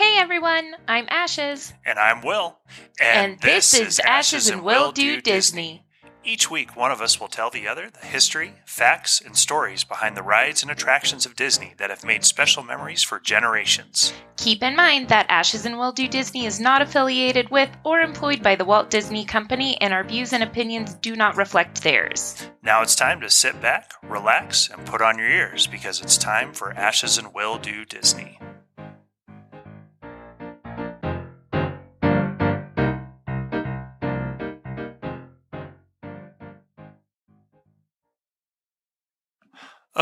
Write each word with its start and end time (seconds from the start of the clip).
Hey 0.00 0.16
everyone, 0.16 0.76
I'm 0.88 1.04
Ashes. 1.10 1.74
And 1.84 1.98
I'm 1.98 2.22
Will. 2.22 2.56
And, 2.98 3.38
this, 3.42 3.74
is 3.74 4.00
Ashes 4.00 4.48
and 4.48 4.62
Will 4.62 4.92
Do 4.92 5.20
Disney. 5.20 5.84
Each 6.24 6.50
week, 6.50 6.74
one 6.74 6.90
of 6.90 7.02
us 7.02 7.20
will 7.20 7.28
tell 7.28 7.50
the 7.50 7.68
other 7.68 7.90
the 7.90 8.06
history, 8.06 8.54
facts, 8.64 9.20
and 9.20 9.36
stories 9.36 9.84
behind 9.84 10.16
the 10.16 10.22
rides 10.22 10.62
and 10.62 10.70
attractions 10.70 11.26
of 11.26 11.36
Disney 11.36 11.74
that 11.76 11.90
have 11.90 12.02
made 12.02 12.24
special 12.24 12.62
memories 12.62 13.02
for 13.02 13.20
generations. 13.20 14.14
Keep 14.38 14.62
in 14.62 14.74
mind 14.74 15.10
that 15.10 15.26
Ashes 15.28 15.66
and 15.66 15.78
Will 15.78 15.92
Do 15.92 16.08
Disney 16.08 16.46
is 16.46 16.60
not 16.60 16.80
affiliated 16.80 17.50
with 17.50 17.68
or 17.84 18.00
employed 18.00 18.42
by 18.42 18.56
the 18.56 18.64
Walt 18.64 18.88
Disney 18.88 19.26
Company, 19.26 19.78
and 19.82 19.92
our 19.92 20.04
views 20.04 20.32
and 20.32 20.42
opinions 20.42 20.94
do 20.94 21.14
not 21.14 21.36
reflect 21.36 21.82
theirs. 21.82 22.42
Now 22.62 22.80
it's 22.80 22.94
time 22.94 23.20
to 23.20 23.28
sit 23.28 23.60
back, 23.60 23.92
relax, 24.02 24.70
and 24.70 24.86
put 24.86 25.02
on 25.02 25.18
your 25.18 25.28
ears 25.28 25.66
because 25.66 26.00
it's 26.00 26.16
time 26.16 26.54
for 26.54 26.72
Ashes 26.72 27.18
and 27.18 27.34
Will 27.34 27.58
Do 27.58 27.84
Disney. 27.84 28.38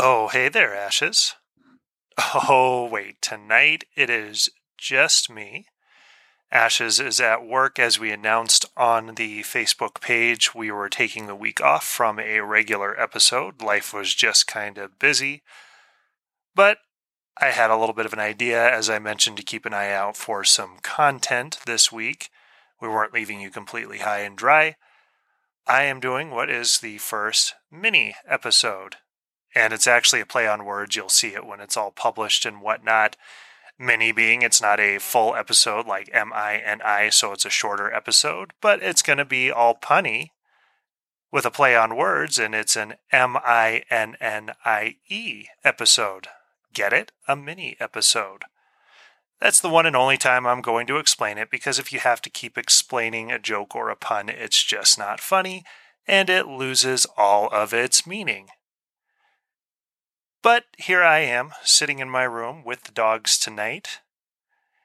Oh, 0.01 0.29
hey 0.29 0.47
there, 0.47 0.73
Ashes. 0.73 1.35
Oh, 2.33 2.87
wait, 2.89 3.21
tonight 3.21 3.83
it 3.97 4.09
is 4.09 4.49
just 4.77 5.29
me. 5.29 5.65
Ashes 6.49 7.01
is 7.01 7.19
at 7.19 7.45
work 7.45 7.79
as 7.79 7.99
we 7.99 8.09
announced 8.09 8.65
on 8.77 9.15
the 9.15 9.41
Facebook 9.41 9.99
page. 9.99 10.55
We 10.55 10.71
were 10.71 10.87
taking 10.87 11.27
the 11.27 11.35
week 11.35 11.59
off 11.59 11.83
from 11.83 12.17
a 12.17 12.39
regular 12.39 12.97
episode. 12.97 13.61
Life 13.61 13.93
was 13.93 14.15
just 14.15 14.47
kind 14.47 14.77
of 14.77 14.99
busy. 14.99 15.43
But 16.55 16.77
I 17.37 17.47
had 17.47 17.69
a 17.69 17.75
little 17.75 17.93
bit 17.93 18.05
of 18.05 18.13
an 18.13 18.19
idea, 18.19 18.73
as 18.73 18.89
I 18.89 18.99
mentioned, 18.99 19.35
to 19.35 19.43
keep 19.43 19.65
an 19.65 19.73
eye 19.73 19.91
out 19.91 20.15
for 20.15 20.45
some 20.45 20.77
content 20.81 21.59
this 21.65 21.91
week. 21.91 22.29
We 22.81 22.87
weren't 22.87 23.13
leaving 23.13 23.41
you 23.41 23.49
completely 23.49 23.97
high 23.97 24.19
and 24.19 24.37
dry. 24.37 24.77
I 25.67 25.83
am 25.83 25.99
doing 25.99 26.31
what 26.31 26.49
is 26.49 26.79
the 26.79 26.99
first 26.99 27.53
mini 27.69 28.15
episode 28.25 28.95
and 29.55 29.73
it's 29.73 29.87
actually 29.87 30.21
a 30.21 30.25
play 30.25 30.47
on 30.47 30.65
words. 30.65 30.95
You'll 30.95 31.09
see 31.09 31.29
it 31.29 31.45
when 31.45 31.59
it's 31.59 31.77
all 31.77 31.91
published 31.91 32.45
and 32.45 32.61
whatnot. 32.61 33.15
Mini 33.77 34.11
being 34.11 34.41
it's 34.41 34.61
not 34.61 34.79
a 34.79 34.99
full 34.99 35.35
episode 35.35 35.87
like 35.87 36.09
M 36.13 36.31
I 36.33 36.57
N 36.57 36.81
I, 36.83 37.09
so 37.09 37.31
it's 37.31 37.45
a 37.45 37.49
shorter 37.49 37.91
episode, 37.93 38.51
but 38.61 38.83
it's 38.83 39.01
going 39.01 39.17
to 39.17 39.25
be 39.25 39.49
all 39.49 39.75
punny 39.75 40.31
with 41.31 41.45
a 41.45 41.51
play 41.51 41.75
on 41.75 41.95
words, 41.95 42.37
and 42.37 42.53
it's 42.53 42.75
an 42.75 42.95
M 43.11 43.37
I 43.37 43.83
N 43.89 44.17
N 44.19 44.51
I 44.65 44.95
E 45.07 45.45
episode. 45.63 46.27
Get 46.73 46.91
it? 46.91 47.11
A 47.27 47.35
mini 47.35 47.77
episode. 47.79 48.43
That's 49.39 49.61
the 49.61 49.69
one 49.69 49.85
and 49.85 49.95
only 49.95 50.17
time 50.17 50.45
I'm 50.45 50.61
going 50.61 50.85
to 50.87 50.97
explain 50.97 51.37
it 51.37 51.49
because 51.49 51.79
if 51.79 51.93
you 51.93 51.99
have 51.99 52.21
to 52.23 52.29
keep 52.29 52.57
explaining 52.57 53.31
a 53.31 53.39
joke 53.39 53.73
or 53.73 53.89
a 53.89 53.95
pun, 53.95 54.27
it's 54.27 54.61
just 54.63 54.97
not 54.97 55.21
funny 55.21 55.63
and 56.09 56.29
it 56.29 56.47
loses 56.47 57.05
all 57.15 57.47
of 57.51 57.73
its 57.73 58.07
meaning. 58.07 58.47
But 60.41 60.65
here 60.77 61.03
I 61.03 61.19
am, 61.19 61.51
sitting 61.63 61.99
in 61.99 62.09
my 62.09 62.23
room 62.23 62.63
with 62.63 62.83
the 62.83 62.91
dogs 62.91 63.37
tonight. 63.37 63.99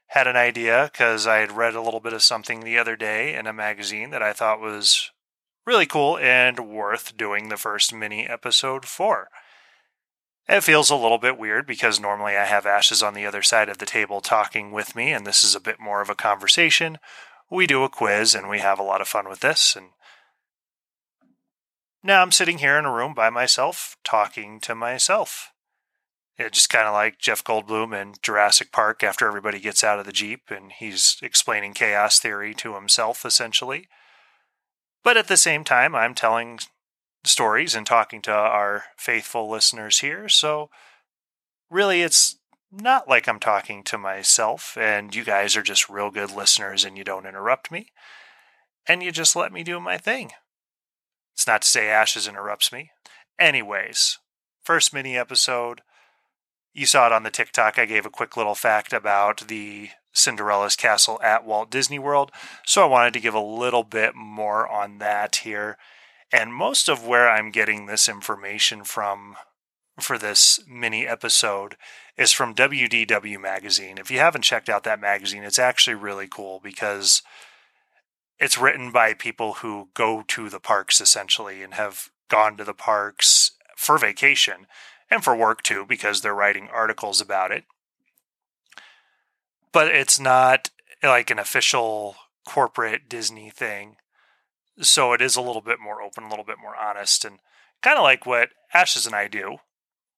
Had 0.09 0.27
an 0.27 0.37
idea 0.37 0.91
because 0.93 1.27
I 1.27 1.39
had 1.39 1.53
read 1.53 1.75
a 1.75 1.81
little 1.81 2.01
bit 2.01 2.13
of 2.13 2.23
something 2.23 2.61
the 2.61 2.79
other 2.79 2.97
day 2.97 3.35
in 3.35 3.47
a 3.47 3.53
magazine 3.53 4.11
that 4.11 4.23
I 4.23 4.33
thought 4.33 4.61
was 4.61 5.11
really 5.65 5.87
cool 5.87 6.19
and 6.19 6.69
worth 6.69 7.17
doing 7.17 7.49
the 7.49 7.57
first 7.57 7.93
mini 7.93 8.29
episode 8.29 8.85
for. 8.85 9.29
It 10.49 10.61
feels 10.63 10.91
a 10.91 10.97
little 10.97 11.19
bit 11.19 11.39
weird 11.39 11.67
because 11.67 11.99
normally 11.99 12.37
I 12.37 12.45
have 12.45 12.67
Ashes 12.67 13.03
on 13.03 13.15
the 13.15 13.25
other 13.25 13.43
side 13.43 13.69
of 13.69 13.79
the 13.79 13.87
table 13.87 14.20
talking 14.20 14.73
with 14.73 14.95
me, 14.95 15.13
and 15.13 15.27
this 15.27 15.43
is 15.43 15.55
a 15.55 15.61
bit 15.61 15.81
more 15.81 16.03
of 16.03 16.11
a 16.11 16.14
conversation. 16.14 16.98
We 17.51 17.67
do 17.67 17.83
a 17.85 17.89
quiz 17.89 18.35
and 18.35 18.48
we 18.48 18.59
have 18.59 18.79
a 18.79 18.83
lot 18.83 19.01
of 19.01 19.09
fun 19.09 19.29
with 19.29 19.41
this, 19.41 19.75
and 19.75 19.91
now 22.05 22.20
I'm 22.20 22.31
sitting 22.31 22.59
here 22.59 22.79
in 22.79 22.85
a 22.85 22.92
room 22.92 23.15
by 23.15 23.31
myself, 23.31 23.97
talking 24.05 24.61
to 24.61 24.75
myself. 24.75 25.51
It's 26.37 26.59
just 26.59 26.70
kind 26.70 26.87
of 26.87 26.92
like 26.92 27.19
Jeff 27.19 27.42
Goldblum 27.42 27.98
in 27.98 28.15
Jurassic 28.23 28.73
Park 28.73 29.03
after 29.03 29.27
everybody 29.27 29.59
gets 29.59 29.83
out 29.83 29.98
of 29.98 30.05
the 30.05 30.13
Jeep 30.13 30.43
and 30.51 30.70
he's 30.70 31.17
explaining 31.23 31.73
chaos 31.73 32.19
theory 32.19 32.53
to 32.55 32.75
himself, 32.75 33.25
essentially. 33.25 33.89
But 35.03 35.17
at 35.17 35.29
the 35.29 35.37
same 35.37 35.64
time, 35.64 35.95
I'm 35.95 36.14
telling 36.14 36.59
stories 37.25 37.75
and 37.75 37.87
talking 37.87 38.20
to 38.23 38.33
our 38.33 38.85
faithful 38.98 39.51
listeners 39.51 40.01
here. 40.01 40.29
So 40.29 40.69
really, 41.70 42.03
it's 42.03 42.37
not 42.70 43.09
like 43.09 43.29
I'm 43.29 43.41
talking 43.41 43.83
to 43.85 43.97
myself, 43.97 44.77
and 44.79 45.14
you 45.14 45.25
guys 45.25 45.57
are 45.57 45.63
just 45.63 45.89
real 45.89 46.11
good 46.11 46.33
listeners 46.33 46.85
and 46.85 46.98
you 46.98 47.05
don't 47.05 47.27
interrupt 47.27 47.70
me. 47.70 47.93
And 48.87 49.03
you 49.03 49.13
just 49.13 49.37
let 49.37 49.53
me 49.53 49.63
do 49.63 49.81
my 49.81 49.97
thing. 49.97 50.33
It's 51.34 51.46
not 51.46 51.62
to 51.62 51.68
say 51.68 51.89
Ashes 51.89 52.27
interrupts 52.27 52.72
me. 52.72 52.90
Anyways, 53.39 54.18
first 54.62 54.95
mini 54.95 55.17
episode. 55.17 55.83
You 56.72 56.86
saw 56.86 57.06
it 57.06 57.12
on 57.12 57.22
the 57.22 57.30
TikTok. 57.30 57.78
I 57.78 57.84
gave 57.84 58.06
a 58.06 58.11
quick 58.11 58.36
little 58.36 58.55
fact 58.55 58.92
about 58.92 59.46
the 59.48 59.90
Cinderella's 60.12 60.77
castle 60.77 61.20
at 61.22 61.45
Walt 61.45 61.70
Disney 61.70 61.98
World. 61.98 62.30
So 62.64 62.83
I 62.83 62.86
wanted 62.86 63.12
to 63.14 63.20
give 63.20 63.34
a 63.34 63.40
little 63.40 63.84
bit 63.84 64.14
more 64.14 64.68
on 64.68 64.98
that 64.98 65.36
here. 65.36 65.77
And 66.33 66.55
most 66.55 66.89
of 66.89 67.06
where 67.06 67.28
I'm 67.28 67.51
getting 67.51 67.86
this 67.86 68.08
information 68.08 68.84
from 68.84 69.36
for 70.01 70.18
this 70.18 70.61
mini 70.66 71.06
episode 71.06 71.77
is 72.16 72.33
from 72.33 72.55
WDW 72.55 73.40
Magazine. 73.40 73.98
If 73.98 74.11
you 74.11 74.18
haven't 74.18 74.42
checked 74.42 74.68
out 74.68 74.84
that 74.84 75.01
magazine, 75.01 75.45
it's 75.45 75.58
actually 75.58 75.95
really 75.95 76.27
cool 76.28 76.61
because 76.62 77.22
it's 78.39 78.58
written 78.58 78.90
by 78.90 79.14
people 79.14 79.55
who 79.55 79.89
go 79.95 80.24
to 80.28 80.48
the 80.48 80.61
parks 80.61 81.00
essentially 81.00 81.62
and 81.62 81.74
have 81.74 82.11
gone 82.28 82.56
to 82.56 82.64
the 82.64 82.74
parks 82.74 83.52
for 83.77 83.98
vacation 83.98 84.67
and 85.11 85.22
for 85.22 85.36
work 85.36 85.62
too 85.62 85.84
because 85.89 86.20
they're 86.20 86.34
writing 86.34 86.68
articles 86.72 87.20
about 87.20 87.52
it. 87.52 87.64
But 89.72 89.89
it's 89.89 90.18
not 90.18 90.70
like 91.02 91.30
an 91.30 91.39
official 91.39 92.17
corporate 92.46 93.08
Disney 93.08 93.50
thing. 93.50 93.96
So 94.80 95.12
it 95.12 95.22
is 95.22 95.36
a 95.36 95.42
little 95.42 95.62
bit 95.62 95.78
more 95.80 96.02
open, 96.02 96.24
a 96.24 96.28
little 96.28 96.45
bit 96.45 96.58
more 96.61 96.77
honest, 96.77 97.24
and 97.24 97.39
kind 97.83 97.96
of 97.96 98.02
like 98.02 98.27
what 98.27 98.51
Ashes 98.72 99.06
and 99.06 99.14
I 99.14 99.28
do, 99.28 99.58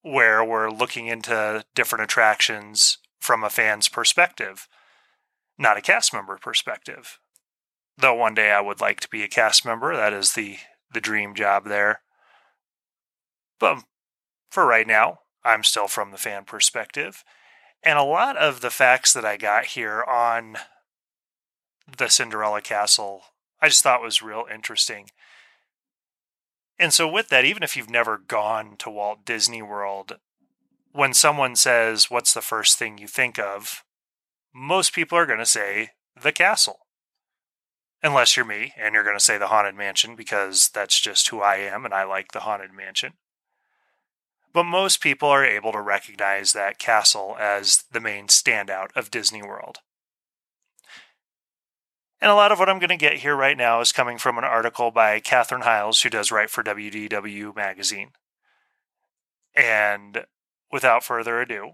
where 0.03 0.43
we're 0.43 0.71
looking 0.71 1.09
into 1.09 1.65
different 1.75 2.05
attractions 2.05 2.99
from 3.21 3.45
a 3.45 3.51
fan's 3.51 3.89
perspective, 3.89 4.69
not 5.59 5.77
a 5.77 5.83
cast 5.83 6.15
member 6.15 6.39
perspective 6.39 7.19
though 7.99 8.15
one 8.15 8.35
day 8.35 8.51
I 8.51 8.61
would 8.61 8.81
like 8.81 9.01
to 9.01 9.09
be 9.09 9.23
a 9.23 9.29
cast 9.29 9.65
member. 9.65 9.95
That 9.97 10.13
is 10.13 10.33
the 10.33 10.59
the 10.93 11.01
dream 11.01 11.35
job 11.35 11.67
there. 11.67 12.01
But 13.59 13.85
for 14.51 14.67
right 14.67 14.87
now, 14.87 15.21
I'm 15.45 15.65
still 15.65 15.89
from 15.89 16.11
the 16.11 16.19
fan 16.19 16.45
perspective. 16.45 17.25
And 17.83 17.99
a 17.99 18.05
lot 18.05 18.37
of 18.37 18.61
the 18.61 18.71
facts 18.71 19.13
that 19.13 19.25
I 19.25 19.37
got 19.37 19.67
here 19.67 20.03
on 20.03 20.57
the 21.99 22.09
Cinderella 22.09 22.63
Castle, 22.63 23.23
I 23.61 23.69
just 23.69 23.83
thought 23.83 24.03
was 24.03 24.23
real 24.23 24.45
interesting. 24.53 25.11
And 26.79 26.93
so, 26.93 27.09
with 27.09 27.29
that, 27.29 27.45
even 27.45 27.63
if 27.63 27.77
you've 27.77 27.91
never 27.91 28.19
gone 28.19 28.77
to 28.79 28.91
Walt 28.91 29.25
Disney 29.25 29.63
World, 29.63 30.19
when 30.93 31.15
someone 31.15 31.57
says, 31.57 32.11
What's 32.11 32.35
the 32.35 32.43
first 32.43 32.79
thing 32.79 32.99
you 32.99 33.07
think 33.07 33.39
of? 33.39 33.83
most 34.57 34.95
people 34.95 35.19
are 35.19 35.27
going 35.27 35.39
to 35.39 35.45
say 35.45 35.91
the 36.21 36.33
castle 36.33 36.86
unless 38.03 38.37
you're 38.37 38.47
me 38.47 38.73
and 38.77 38.95
you're 38.95 39.05
going 39.05 39.17
to 39.17 39.25
say 39.25 39.39
the 39.39 39.49
Haunted 39.49 39.75
Mansion 39.75 40.17
because 40.17 40.69
that's 40.69 41.01
just 41.01 41.29
who 41.29 41.41
I 41.41 41.57
am 41.57 41.85
and 41.85 41.95
I 41.95 42.05
like 42.05 42.33
the 42.33 42.41
Haunted 42.41 42.73
Mansion. 42.73 43.15
But 44.53 44.65
most 44.65 45.03
people 45.03 45.29
are 45.29 45.45
able 45.45 45.73
to 45.73 45.81
recognize 45.81 46.53
that 46.53 46.79
castle 46.79 47.37
as 47.39 47.85
the 47.93 48.01
main 48.01 48.27
standout 48.29 48.89
of 48.97 49.11
Disney 49.11 49.43
World. 49.43 49.79
And 52.21 52.31
a 52.31 52.35
lot 52.35 52.51
of 52.51 52.59
what 52.59 52.69
I'm 52.69 52.79
going 52.79 52.89
to 52.89 52.97
get 52.97 53.19
here 53.19 53.37
right 53.37 53.57
now 53.57 53.81
is 53.81 53.93
coming 53.93 54.17
from 54.17 54.39
an 54.39 54.45
article 54.45 54.91
by 54.91 55.21
Catherine 55.21 55.63
Hiles, 55.63 56.01
who 56.01 56.09
does 56.09 56.33
write 56.33 56.49
for 56.49 56.63
WDW 56.63 57.55
Magazine. 57.55 58.13
And 59.55 60.25
without 60.73 61.05
further 61.05 61.41
ado, 61.41 61.73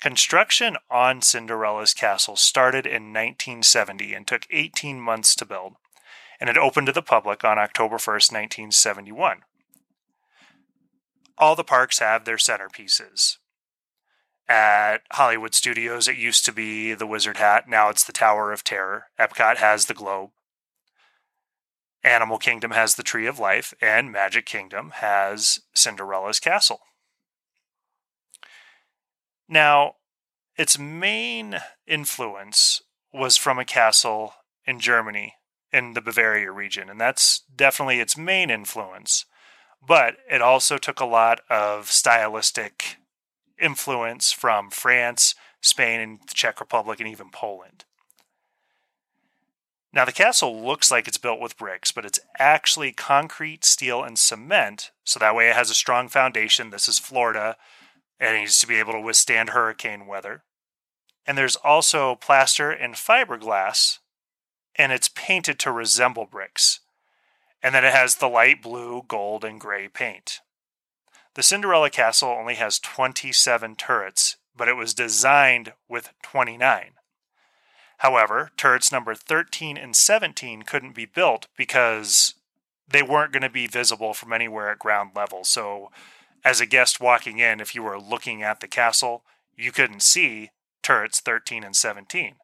Construction 0.00 0.78
on 0.90 1.20
Cinderella's 1.20 1.92
castle 1.92 2.34
started 2.34 2.86
in 2.86 3.12
1970 3.12 4.14
and 4.14 4.26
took 4.26 4.46
18 4.50 4.98
months 4.98 5.34
to 5.34 5.44
build, 5.44 5.74
and 6.40 6.48
it 6.48 6.56
opened 6.56 6.86
to 6.86 6.92
the 6.92 7.02
public 7.02 7.44
on 7.44 7.58
October 7.58 7.96
1st, 7.96 8.32
1971. 8.32 9.42
All 11.36 11.54
the 11.54 11.64
parks 11.64 11.98
have 11.98 12.24
their 12.24 12.38
centerpieces. 12.38 13.36
At 14.48 15.02
Hollywood 15.12 15.54
Studios, 15.54 16.08
it 16.08 16.16
used 16.16 16.46
to 16.46 16.52
be 16.52 16.94
the 16.94 17.06
Wizard 17.06 17.36
Hat, 17.36 17.68
now 17.68 17.90
it's 17.90 18.02
the 18.02 18.12
Tower 18.12 18.52
of 18.52 18.64
Terror. 18.64 19.04
Epcot 19.18 19.58
has 19.58 19.84
the 19.84 19.94
Globe. 19.94 20.30
Animal 22.02 22.38
Kingdom 22.38 22.70
has 22.70 22.94
the 22.94 23.02
Tree 23.02 23.26
of 23.26 23.38
Life, 23.38 23.74
and 23.82 24.10
Magic 24.10 24.46
Kingdom 24.46 24.92
has 24.96 25.60
Cinderella's 25.74 26.40
castle. 26.40 26.80
Now, 29.50 29.96
its 30.56 30.78
main 30.78 31.58
influence 31.84 32.82
was 33.12 33.36
from 33.36 33.58
a 33.58 33.64
castle 33.64 34.34
in 34.64 34.78
Germany 34.78 35.34
in 35.72 35.94
the 35.94 36.00
Bavaria 36.00 36.52
region, 36.52 36.88
and 36.88 37.00
that's 37.00 37.42
definitely 37.54 37.98
its 37.98 38.16
main 38.16 38.48
influence. 38.48 39.26
But 39.84 40.18
it 40.30 40.40
also 40.40 40.78
took 40.78 41.00
a 41.00 41.04
lot 41.04 41.40
of 41.50 41.90
stylistic 41.90 42.98
influence 43.60 44.30
from 44.30 44.70
France, 44.70 45.34
Spain, 45.60 46.00
and 46.00 46.20
the 46.20 46.34
Czech 46.34 46.60
Republic, 46.60 47.00
and 47.00 47.08
even 47.08 47.30
Poland. 47.30 47.84
Now, 49.92 50.04
the 50.04 50.12
castle 50.12 50.64
looks 50.64 50.92
like 50.92 51.08
it's 51.08 51.18
built 51.18 51.40
with 51.40 51.56
bricks, 51.56 51.90
but 51.90 52.04
it's 52.04 52.20
actually 52.38 52.92
concrete, 52.92 53.64
steel, 53.64 54.04
and 54.04 54.16
cement. 54.16 54.92
So 55.02 55.18
that 55.18 55.34
way 55.34 55.48
it 55.48 55.56
has 55.56 55.70
a 55.70 55.74
strong 55.74 56.08
foundation. 56.08 56.70
This 56.70 56.86
is 56.86 57.00
Florida, 57.00 57.56
and 58.20 58.36
it 58.36 58.40
needs 58.40 58.60
to 58.60 58.66
be 58.66 58.76
able 58.76 58.92
to 58.92 59.00
withstand 59.00 59.50
hurricane 59.50 60.06
weather. 60.06 60.42
And 61.26 61.36
there's 61.36 61.56
also 61.56 62.14
plaster 62.14 62.70
and 62.70 62.94
fiberglass, 62.94 63.98
and 64.76 64.92
it's 64.92 65.08
painted 65.08 65.58
to 65.60 65.72
resemble 65.72 66.26
bricks. 66.26 66.80
And 67.62 67.74
then 67.74 67.84
it 67.84 67.92
has 67.92 68.16
the 68.16 68.28
light 68.28 68.62
blue, 68.62 69.02
gold, 69.08 69.44
and 69.44 69.60
gray 69.60 69.88
paint. 69.88 70.40
The 71.34 71.42
Cinderella 71.42 71.90
Castle 71.90 72.30
only 72.30 72.54
has 72.54 72.78
27 72.78 73.76
turrets, 73.76 74.36
but 74.56 74.68
it 74.68 74.76
was 74.76 74.94
designed 74.94 75.72
with 75.88 76.10
29. 76.22 76.92
However, 77.98 78.50
turrets 78.56 78.90
number 78.90 79.14
13 79.14 79.76
and 79.76 79.94
17 79.94 80.62
couldn't 80.62 80.94
be 80.94 81.04
built 81.04 81.48
because 81.56 82.34
they 82.88 83.02
weren't 83.02 83.32
going 83.32 83.42
to 83.42 83.50
be 83.50 83.66
visible 83.66 84.14
from 84.14 84.32
anywhere 84.32 84.70
at 84.70 84.78
ground 84.78 85.10
level. 85.14 85.44
So, 85.44 85.90
as 86.44 86.60
a 86.60 86.66
guest 86.66 87.00
walking 87.00 87.38
in, 87.38 87.60
if 87.60 87.74
you 87.74 87.82
were 87.82 88.00
looking 88.00 88.42
at 88.42 88.60
the 88.60 88.68
castle, 88.68 89.24
you 89.56 89.72
couldn't 89.72 90.02
see 90.02 90.50
turrets 90.82 91.20
13 91.20 91.64
and 91.64 91.76
17. 91.76 92.36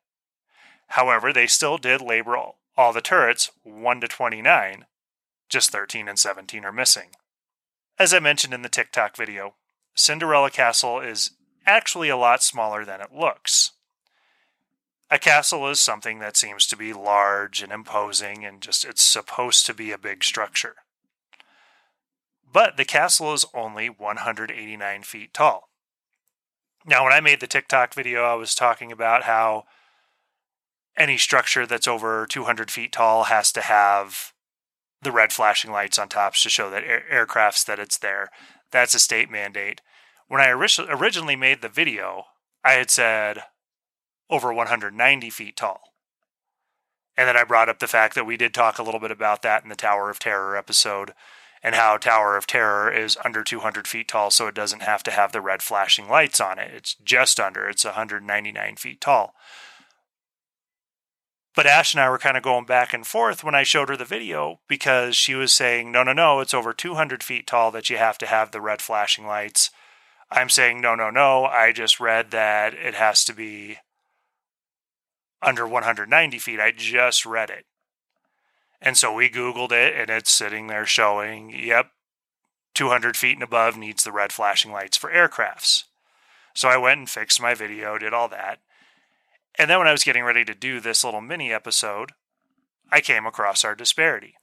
However, 0.88 1.32
they 1.32 1.46
still 1.46 1.78
did 1.78 2.00
label 2.00 2.56
all 2.76 2.92
the 2.92 3.00
turrets 3.00 3.50
1 3.62 4.00
to 4.00 4.08
29, 4.08 4.86
just 5.48 5.70
13 5.70 6.08
and 6.08 6.18
17 6.18 6.64
are 6.64 6.72
missing. 6.72 7.10
As 7.98 8.12
I 8.12 8.18
mentioned 8.18 8.52
in 8.52 8.62
the 8.62 8.68
TikTok 8.68 9.16
video, 9.16 9.54
Cinderella 9.94 10.50
Castle 10.50 11.00
is 11.00 11.30
actually 11.64 12.10
a 12.10 12.16
lot 12.16 12.42
smaller 12.42 12.84
than 12.84 13.00
it 13.00 13.14
looks. 13.14 13.72
A 15.10 15.18
castle 15.18 15.68
is 15.70 15.80
something 15.80 16.18
that 16.18 16.36
seems 16.36 16.66
to 16.66 16.76
be 16.76 16.92
large 16.92 17.62
and 17.62 17.72
imposing 17.72 18.44
and 18.44 18.60
just 18.60 18.84
it's 18.84 19.02
supposed 19.02 19.64
to 19.66 19.74
be 19.74 19.92
a 19.92 19.98
big 19.98 20.22
structure. 20.22 20.76
But 22.56 22.78
the 22.78 22.86
castle 22.86 23.34
is 23.34 23.44
only 23.52 23.90
189 23.90 25.02
feet 25.02 25.34
tall. 25.34 25.68
Now, 26.86 27.04
when 27.04 27.12
I 27.12 27.20
made 27.20 27.40
the 27.40 27.46
TikTok 27.46 27.92
video, 27.92 28.24
I 28.24 28.32
was 28.32 28.54
talking 28.54 28.90
about 28.90 29.24
how 29.24 29.64
any 30.96 31.18
structure 31.18 31.66
that's 31.66 31.86
over 31.86 32.26
200 32.26 32.70
feet 32.70 32.92
tall 32.92 33.24
has 33.24 33.52
to 33.52 33.60
have 33.60 34.32
the 35.02 35.12
red 35.12 35.34
flashing 35.34 35.70
lights 35.70 35.98
on 35.98 36.08
tops 36.08 36.42
to 36.44 36.48
show 36.48 36.70
that 36.70 36.82
air- 36.82 37.04
aircrafts 37.12 37.62
that 37.66 37.78
it's 37.78 37.98
there. 37.98 38.30
That's 38.70 38.94
a 38.94 38.98
state 38.98 39.30
mandate. 39.30 39.82
When 40.26 40.40
I 40.40 40.48
originally 40.48 41.36
made 41.36 41.60
the 41.60 41.68
video, 41.68 42.24
I 42.64 42.72
had 42.72 42.90
said 42.90 43.42
over 44.30 44.50
190 44.50 45.28
feet 45.28 45.56
tall. 45.58 45.92
And 47.18 47.28
then 47.28 47.36
I 47.36 47.44
brought 47.44 47.68
up 47.68 47.80
the 47.80 47.86
fact 47.86 48.14
that 48.14 48.24
we 48.24 48.38
did 48.38 48.54
talk 48.54 48.78
a 48.78 48.82
little 48.82 49.00
bit 49.00 49.10
about 49.10 49.42
that 49.42 49.62
in 49.62 49.68
the 49.68 49.76
Tower 49.76 50.08
of 50.08 50.18
Terror 50.18 50.56
episode 50.56 51.12
and 51.62 51.74
how 51.74 51.96
Tower 51.96 52.36
of 52.36 52.46
Terror 52.46 52.92
is 52.92 53.16
under 53.24 53.42
200 53.42 53.88
feet 53.88 54.08
tall, 54.08 54.30
so 54.30 54.46
it 54.46 54.54
doesn't 54.54 54.82
have 54.82 55.02
to 55.04 55.10
have 55.10 55.32
the 55.32 55.40
red 55.40 55.62
flashing 55.62 56.08
lights 56.08 56.40
on 56.40 56.58
it. 56.58 56.70
It's 56.74 56.94
just 56.94 57.40
under, 57.40 57.68
it's 57.68 57.84
199 57.84 58.76
feet 58.76 59.00
tall. 59.00 59.34
But 61.56 61.66
Ash 61.66 61.94
and 61.94 62.02
I 62.02 62.10
were 62.10 62.18
kind 62.18 62.36
of 62.36 62.42
going 62.42 62.66
back 62.66 62.92
and 62.92 63.06
forth 63.06 63.42
when 63.42 63.54
I 63.54 63.62
showed 63.62 63.88
her 63.88 63.96
the 63.96 64.04
video 64.04 64.60
because 64.68 65.16
she 65.16 65.34
was 65.34 65.54
saying, 65.54 65.90
no, 65.90 66.02
no, 66.02 66.12
no, 66.12 66.40
it's 66.40 66.52
over 66.52 66.74
200 66.74 67.22
feet 67.22 67.46
tall 67.46 67.70
that 67.70 67.88
you 67.88 67.96
have 67.96 68.18
to 68.18 68.26
have 68.26 68.50
the 68.50 68.60
red 68.60 68.82
flashing 68.82 69.26
lights. 69.26 69.70
I'm 70.30 70.50
saying, 70.50 70.82
no, 70.82 70.94
no, 70.94 71.08
no. 71.08 71.46
I 71.46 71.72
just 71.72 71.98
read 71.98 72.30
that 72.32 72.74
it 72.74 72.94
has 72.94 73.24
to 73.24 73.32
be 73.32 73.78
under 75.40 75.66
190 75.66 76.38
feet. 76.38 76.60
I 76.60 76.72
just 76.72 77.24
read 77.24 77.48
it. 77.48 77.64
And 78.80 78.96
so 78.96 79.12
we 79.12 79.28
Googled 79.28 79.72
it 79.72 79.94
and 79.94 80.10
it's 80.10 80.32
sitting 80.32 80.66
there 80.66 80.86
showing, 80.86 81.50
yep, 81.50 81.90
200 82.74 83.16
feet 83.16 83.34
and 83.34 83.42
above 83.42 83.76
needs 83.76 84.04
the 84.04 84.12
red 84.12 84.32
flashing 84.32 84.72
lights 84.72 84.96
for 84.96 85.10
aircrafts. 85.10 85.84
So 86.54 86.68
I 86.68 86.76
went 86.76 86.98
and 86.98 87.10
fixed 87.10 87.40
my 87.40 87.54
video, 87.54 87.98
did 87.98 88.12
all 88.12 88.28
that. 88.28 88.60
And 89.58 89.70
then 89.70 89.78
when 89.78 89.88
I 89.88 89.92
was 89.92 90.04
getting 90.04 90.24
ready 90.24 90.44
to 90.44 90.54
do 90.54 90.80
this 90.80 91.02
little 91.02 91.20
mini 91.22 91.52
episode, 91.52 92.12
I 92.90 93.00
came 93.00 93.26
across 93.26 93.64
our 93.64 93.74
disparity. 93.74 94.34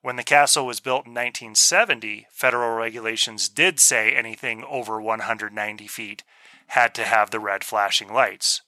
When 0.00 0.16
the 0.16 0.24
castle 0.24 0.66
was 0.66 0.80
built 0.80 1.06
in 1.06 1.12
1970, 1.12 2.26
federal 2.32 2.74
regulations 2.76 3.48
did 3.48 3.78
say 3.78 4.12
anything 4.12 4.64
over 4.64 5.00
190 5.00 5.86
feet 5.86 6.24
had 6.68 6.94
to 6.94 7.04
have 7.04 7.30
the 7.30 7.38
red 7.40 7.62
flashing 7.62 8.12
lights. 8.12 8.62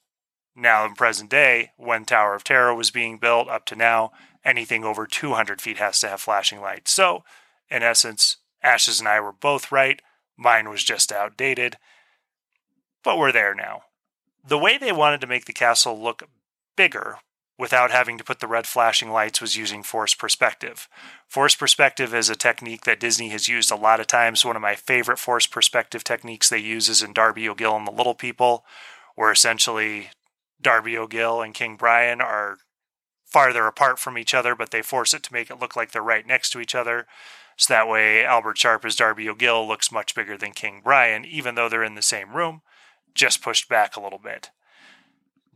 Now, 0.55 0.85
in 0.85 0.95
present 0.95 1.31
day, 1.31 1.71
when 1.77 2.05
Tower 2.05 2.35
of 2.35 2.45
Terror 2.45 2.75
was 2.75 2.93
being 2.93 3.19
built 3.19 3.49
up 3.49 3.65
to 3.67 3.77
now, 3.77 4.13
anything 4.45 4.85
over 4.85 5.07
200 5.07 5.61
feet 5.61 5.79
has 5.79 6.01
to 6.01 6.09
have 6.09 6.21
flashing 6.21 6.61
lights. 6.61 6.91
So, 6.91 7.25
in 7.71 7.83
essence, 7.83 8.39
Ashes 8.63 9.01
and 9.01 9.09
I 9.09 9.21
were 9.21 9.33
both 9.33 9.71
right. 9.71 10.01
Mine 10.37 10.69
was 10.69 10.83
just 10.83 11.13
outdated. 11.13 11.77
But 13.03 13.19
we're 13.19 13.33
there 13.33 13.55
now. 13.55 13.83
The 14.47 14.59
way 14.59 14.79
they 14.79 14.93
wanted 14.93 15.21
to 15.21 15.27
make 15.27 15.45
the 15.45 15.53
castle 15.53 16.01
look 16.01 16.25
bigger 16.77 17.19
without 17.59 17.91
having 17.91 18.19
to 18.19 18.25
put 18.25 18.41
the 18.41 18.47
red 18.47 18.67
flashing 18.67 19.11
lights 19.11 19.41
was 19.41 19.57
using 19.57 19.83
force 19.83 20.15
perspective. 20.15 20.89
Force 21.29 21.55
perspective 21.55 22.13
is 22.15 22.29
a 22.29 22.35
technique 22.35 22.85
that 22.85 22.99
Disney 22.99 23.29
has 23.29 23.49
used 23.49 23.71
a 23.71 23.77
lot 23.77 24.01
of 24.01 24.07
times. 24.07 24.45
One 24.45 24.57
of 24.57 24.63
my 24.63 24.75
favorite 24.75 25.19
force 25.19 25.47
perspective 25.47 26.03
techniques 26.03 26.49
they 26.49 26.59
use 26.59 26.89
is 26.89 27.03
in 27.03 27.13
Darby 27.13 27.49
O'Gill 27.49 27.77
and 27.77 27.87
the 27.87 27.93
Little 27.93 28.15
People, 28.15 28.65
where 29.15 29.31
essentially 29.31 30.11
Darby 30.61 30.97
O'Gill 30.97 31.43
and 31.43 31.55
King 31.55 31.77
Brian 31.77 32.21
are 32.21 32.59
farther 33.35 33.67
apart 33.67 33.99
from 33.99 34.17
each 34.17 34.33
other, 34.33 34.55
but 34.55 34.71
they 34.71 34.81
force 34.81 35.13
it 35.13 35.25
to 35.25 35.33
make 35.33 35.51
it 35.51 35.59
look 35.59 35.75
like 35.75 35.91
they're 35.91 36.01
right 36.01 36.25
next 36.25 36.51
to 36.51 36.61
each 36.61 36.73
other. 36.73 37.05
So 37.57 37.75
that 37.75 37.89
way, 37.89 38.25
Albert 38.25 38.59
Sharpe 38.59 38.85
as 38.85 38.95
Darby 38.95 39.29
O'Gill 39.29 39.67
looks 39.67 39.91
much 39.91 40.15
bigger 40.15 40.39
than 40.39 40.53
King 40.53 40.83
Brian, 40.85 41.25
even 41.25 41.57
though 41.57 41.69
they're 41.69 41.83
in 41.83 41.97
the 41.97 42.01
same 42.01 42.37
room, 42.37 42.63
just 43.13 43.43
pushed 43.43 43.69
back 43.69 43.97
a 43.97 44.01
little 44.01 44.21
bit. 44.21 44.51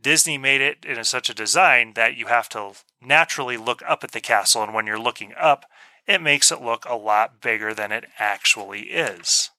Disney 0.01 0.37
made 0.37 0.59
it 0.59 0.83
in 0.83 1.01
such 1.05 1.29
a 1.29 1.33
design 1.33 1.93
that 1.93 2.17
you 2.17 2.25
have 2.25 2.49
to 2.49 2.73
naturally 3.01 3.55
look 3.55 3.81
up 3.87 4.03
at 4.03 4.11
the 4.11 4.19
castle, 4.19 4.61
and 4.61 4.73
when 4.73 4.85
you're 4.85 4.99
looking 4.99 5.33
up, 5.39 5.65
it 6.05 6.21
makes 6.21 6.51
it 6.51 6.61
look 6.61 6.83
a 6.83 6.95
lot 6.95 7.39
bigger 7.39 7.73
than 7.73 7.93
it 7.93 8.07
actually 8.19 8.87
is. 8.91 9.51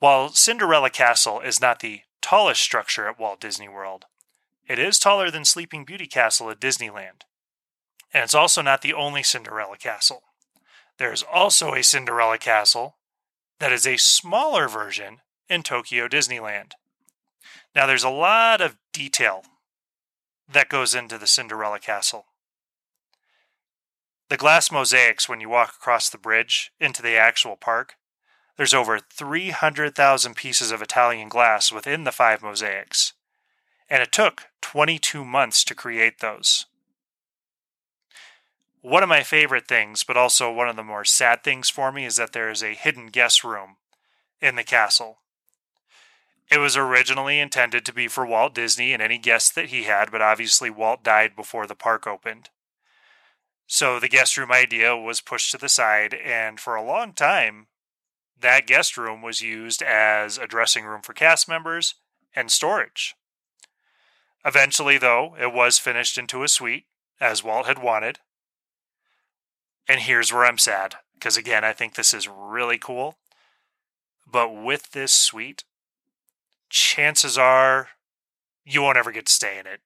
While 0.00 0.30
Cinderella 0.30 0.90
Castle 0.90 1.38
is 1.38 1.60
not 1.60 1.78
the 1.78 2.00
tallest 2.20 2.60
structure 2.60 3.06
at 3.06 3.20
Walt 3.20 3.40
Disney 3.40 3.68
World, 3.68 4.06
it 4.68 4.78
is 4.78 4.98
taller 4.98 5.30
than 5.30 5.44
Sleeping 5.44 5.84
Beauty 5.84 6.06
Castle 6.06 6.50
at 6.50 6.60
Disneyland. 6.60 7.22
And 8.12 8.22
it's 8.22 8.34
also 8.34 8.62
not 8.62 8.82
the 8.82 8.94
only 8.94 9.22
Cinderella 9.22 9.78
castle. 9.78 10.22
There 10.98 11.12
is 11.12 11.24
also 11.30 11.74
a 11.74 11.82
Cinderella 11.82 12.38
castle 12.38 12.96
that 13.60 13.72
is 13.72 13.86
a 13.86 13.96
smaller 13.96 14.68
version 14.68 15.18
in 15.48 15.62
Tokyo 15.62 16.06
Disneyland. 16.06 16.72
Now, 17.74 17.86
there's 17.86 18.04
a 18.04 18.10
lot 18.10 18.60
of 18.60 18.76
detail 18.92 19.44
that 20.50 20.68
goes 20.68 20.94
into 20.94 21.18
the 21.18 21.26
Cinderella 21.26 21.78
castle. 21.78 22.26
The 24.28 24.36
glass 24.36 24.70
mosaics 24.70 25.28
when 25.28 25.40
you 25.40 25.48
walk 25.48 25.70
across 25.70 26.10
the 26.10 26.18
bridge 26.18 26.72
into 26.78 27.00
the 27.00 27.16
actual 27.16 27.56
park, 27.56 27.94
there's 28.56 28.74
over 28.74 28.98
300,000 28.98 30.34
pieces 30.34 30.70
of 30.70 30.82
Italian 30.82 31.28
glass 31.28 31.72
within 31.72 32.04
the 32.04 32.12
five 32.12 32.42
mosaics 32.42 33.07
and 33.88 34.02
it 34.02 34.12
took 34.12 34.44
22 34.60 35.24
months 35.24 35.64
to 35.64 35.74
create 35.74 36.20
those. 36.20 36.66
One 38.80 39.02
of 39.02 39.08
my 39.08 39.22
favorite 39.22 39.66
things, 39.66 40.04
but 40.04 40.16
also 40.16 40.52
one 40.52 40.68
of 40.68 40.76
the 40.76 40.84
more 40.84 41.04
sad 41.04 41.42
things 41.42 41.68
for 41.68 41.90
me, 41.90 42.04
is 42.04 42.16
that 42.16 42.32
there 42.32 42.50
is 42.50 42.62
a 42.62 42.74
hidden 42.74 43.06
guest 43.06 43.42
room 43.42 43.76
in 44.40 44.54
the 44.54 44.64
castle. 44.64 45.18
It 46.50 46.58
was 46.58 46.76
originally 46.76 47.40
intended 47.40 47.84
to 47.84 47.92
be 47.92 48.08
for 48.08 48.24
Walt 48.24 48.54
Disney 48.54 48.92
and 48.92 49.02
any 49.02 49.18
guests 49.18 49.50
that 49.50 49.66
he 49.66 49.82
had, 49.82 50.10
but 50.10 50.22
obviously 50.22 50.70
Walt 50.70 51.02
died 51.02 51.36
before 51.36 51.66
the 51.66 51.74
park 51.74 52.06
opened. 52.06 52.50
So 53.66 54.00
the 54.00 54.08
guest 54.08 54.38
room 54.38 54.50
idea 54.50 54.96
was 54.96 55.20
pushed 55.20 55.50
to 55.50 55.58
the 55.58 55.68
side, 55.68 56.14
and 56.14 56.58
for 56.58 56.74
a 56.74 56.82
long 56.82 57.12
time, 57.12 57.66
that 58.40 58.66
guest 58.66 58.96
room 58.96 59.20
was 59.20 59.42
used 59.42 59.82
as 59.82 60.38
a 60.38 60.46
dressing 60.46 60.86
room 60.86 61.02
for 61.02 61.12
cast 61.12 61.48
members 61.48 61.96
and 62.34 62.50
storage. 62.50 63.14
Eventually, 64.44 64.98
though, 64.98 65.36
it 65.38 65.52
was 65.52 65.78
finished 65.78 66.16
into 66.16 66.42
a 66.42 66.48
suite, 66.48 66.86
as 67.20 67.42
Walt 67.42 67.66
had 67.66 67.82
wanted. 67.82 68.20
And 69.88 70.00
here's 70.00 70.32
where 70.32 70.44
I'm 70.44 70.58
sad, 70.58 70.96
because 71.14 71.36
again, 71.36 71.64
I 71.64 71.72
think 71.72 71.94
this 71.94 72.14
is 72.14 72.28
really 72.28 72.78
cool. 72.78 73.16
But 74.30 74.54
with 74.54 74.92
this 74.92 75.12
suite, 75.12 75.64
chances 76.68 77.38
are 77.38 77.88
you 78.64 78.82
won't 78.82 78.98
ever 78.98 79.12
get 79.12 79.26
to 79.26 79.32
stay 79.32 79.58
in 79.58 79.66
it 79.66 79.80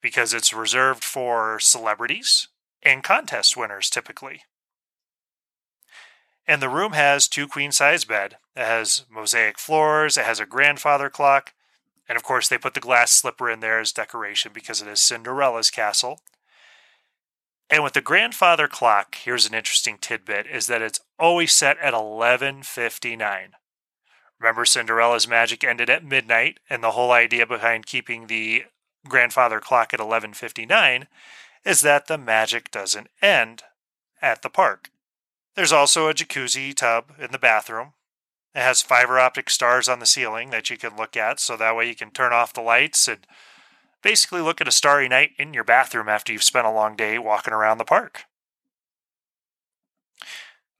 because 0.00 0.34
it's 0.34 0.52
reserved 0.52 1.04
for 1.04 1.58
celebrities 1.60 2.48
and 2.82 3.02
contest 3.02 3.56
winners 3.56 3.90
typically. 3.90 4.42
And 6.46 6.62
the 6.62 6.68
room 6.68 6.92
has 6.92 7.28
two 7.28 7.46
queen 7.46 7.72
size 7.72 8.04
bed. 8.04 8.38
It 8.56 8.64
has 8.64 9.04
mosaic 9.10 9.58
floors, 9.58 10.16
it 10.16 10.24
has 10.24 10.40
a 10.40 10.46
grandfather 10.46 11.10
clock, 11.10 11.52
and 12.08 12.16
of 12.16 12.22
course 12.22 12.48
they 12.48 12.58
put 12.58 12.74
the 12.74 12.80
glass 12.80 13.12
slipper 13.12 13.50
in 13.50 13.60
there 13.60 13.78
as 13.78 13.92
decoration 13.92 14.52
because 14.54 14.80
it 14.80 14.88
is 14.88 15.00
Cinderella's 15.00 15.70
castle. 15.70 16.20
And 17.70 17.84
with 17.84 17.92
the 17.92 18.00
grandfather 18.00 18.66
clock, 18.66 19.16
here's 19.16 19.46
an 19.46 19.54
interesting 19.54 19.98
tidbit 19.98 20.46
is 20.46 20.68
that 20.68 20.80
it's 20.80 21.00
always 21.18 21.54
set 21.54 21.76
at 21.78 21.92
11:59. 21.92 23.56
Remember 24.40 24.64
Cinderella's 24.64 25.28
magic 25.28 25.64
ended 25.64 25.90
at 25.90 26.04
midnight 26.04 26.60
and 26.70 26.82
the 26.82 26.92
whole 26.92 27.12
idea 27.12 27.44
behind 27.44 27.86
keeping 27.86 28.26
the 28.26 28.64
grandfather 29.06 29.60
clock 29.60 29.92
at 29.92 30.00
11:59 30.00 31.08
is 31.64 31.82
that 31.82 32.06
the 32.06 32.16
magic 32.16 32.70
doesn't 32.70 33.10
end 33.20 33.64
at 34.22 34.42
the 34.42 34.50
park. 34.50 34.90
There's 35.54 35.72
also 35.72 36.08
a 36.08 36.14
jacuzzi 36.14 36.74
tub 36.74 37.12
in 37.18 37.32
the 37.32 37.38
bathroom. 37.38 37.94
It 38.54 38.60
has 38.60 38.82
fiber 38.82 39.18
optic 39.18 39.50
stars 39.50 39.88
on 39.88 39.98
the 39.98 40.06
ceiling 40.06 40.50
that 40.50 40.70
you 40.70 40.76
can 40.76 40.96
look 40.96 41.16
at 41.16 41.38
so 41.38 41.56
that 41.56 41.76
way 41.76 41.88
you 41.88 41.94
can 41.94 42.10
turn 42.10 42.32
off 42.32 42.52
the 42.52 42.60
lights 42.60 43.06
and 43.06 43.26
basically 44.02 44.40
look 44.40 44.60
at 44.60 44.68
a 44.68 44.72
starry 44.72 45.08
night 45.08 45.32
in 45.38 45.54
your 45.54 45.64
bathroom 45.64 46.08
after 46.08 46.32
you've 46.32 46.42
spent 46.42 46.66
a 46.66 46.70
long 46.70 46.96
day 46.96 47.18
walking 47.18 47.54
around 47.54 47.78
the 47.78 47.84
park. 47.84 48.24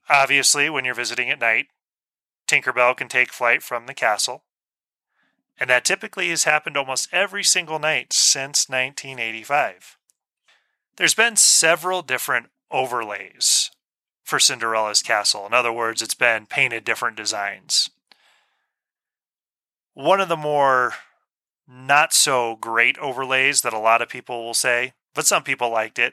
Obviously, 0.09 0.71
when 0.71 0.85
you're 0.85 0.95
visiting 0.95 1.29
at 1.31 1.41
night, 1.41 1.67
Tinkerbell 2.49 2.97
can 2.97 3.09
take 3.09 3.33
flight 3.33 3.63
from 3.63 3.87
the 3.87 3.95
castle. 3.95 4.45
And 5.61 5.69
that 5.69 5.85
typically 5.85 6.31
has 6.31 6.45
happened 6.45 6.77
almost 6.77 7.09
every 7.13 7.45
single 7.45 7.79
night 7.79 8.13
since 8.13 8.69
1985. 8.69 9.99
There's 10.97 11.15
been 11.15 11.37
several 11.37 12.03
different 12.03 12.47
overlays 12.71 13.71
for 14.29 14.39
Cinderella's 14.39 15.01
castle. 15.01 15.47
In 15.47 15.55
other 15.55 15.73
words, 15.73 16.03
it's 16.03 16.13
been 16.13 16.45
painted 16.45 16.85
different 16.85 17.17
designs. 17.17 17.89
One 19.95 20.21
of 20.21 20.29
the 20.29 20.37
more 20.37 20.93
not 21.67 22.13
so 22.13 22.55
great 22.57 22.99
overlays 22.99 23.63
that 23.63 23.73
a 23.73 23.79
lot 23.79 24.03
of 24.03 24.11
people 24.11 24.45
will 24.45 24.53
say, 24.53 24.93
but 25.15 25.27
some 25.27 25.43
people 25.43 25.71
liked 25.71 25.99
it, 25.99 26.13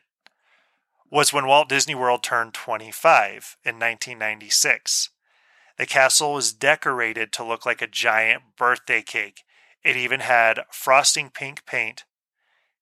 was 1.12 1.34
when 1.34 1.46
Walt 1.46 1.68
Disney 1.68 1.94
World 1.94 2.24
turned 2.24 2.54
25 2.54 3.58
in 3.66 3.76
1996. 3.76 5.10
The 5.78 5.86
castle 5.86 6.36
was 6.36 6.54
decorated 6.54 7.34
to 7.34 7.44
look 7.44 7.66
like 7.66 7.82
a 7.82 7.88
giant 7.88 8.44
birthday 8.58 9.02
cake. 9.02 9.44
It 9.84 9.98
even 9.98 10.22
had 10.22 10.62
frosting 10.72 11.32
pink 11.32 11.66
paint, 11.66 12.06